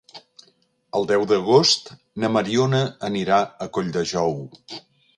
[0.99, 1.93] El deu d'agost
[2.25, 4.39] na Mariona anirà a Colldejou.